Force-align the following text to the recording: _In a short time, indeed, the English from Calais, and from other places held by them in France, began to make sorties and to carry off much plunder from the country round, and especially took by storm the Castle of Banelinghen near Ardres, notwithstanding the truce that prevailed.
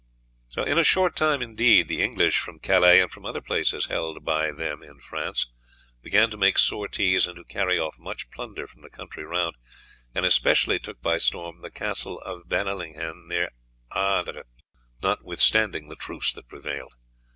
_In 0.67 0.79
a 0.79 0.83
short 0.83 1.15
time, 1.15 1.43
indeed, 1.43 1.87
the 1.87 2.01
English 2.01 2.39
from 2.39 2.57
Calais, 2.57 2.99
and 2.99 3.11
from 3.11 3.23
other 3.23 3.39
places 3.39 3.85
held 3.85 4.25
by 4.25 4.49
them 4.51 4.81
in 4.81 4.99
France, 4.99 5.45
began 6.01 6.31
to 6.31 6.37
make 6.37 6.57
sorties 6.57 7.27
and 7.27 7.35
to 7.35 7.43
carry 7.43 7.77
off 7.77 7.99
much 7.99 8.31
plunder 8.31 8.65
from 8.65 8.81
the 8.81 8.89
country 8.89 9.23
round, 9.23 9.57
and 10.15 10.25
especially 10.25 10.79
took 10.79 11.03
by 11.03 11.19
storm 11.19 11.61
the 11.61 11.69
Castle 11.69 12.17
of 12.21 12.49
Banelinghen 12.49 13.27
near 13.27 13.49
Ardres, 13.91 14.45
notwithstanding 15.03 15.87
the 15.87 15.95
truce 15.95 16.33
that 16.33 16.47
prevailed. 16.49 16.95